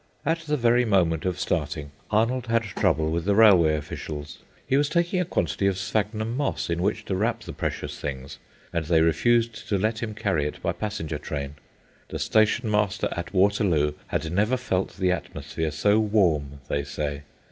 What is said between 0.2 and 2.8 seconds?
At the very moment of starting, Arnold had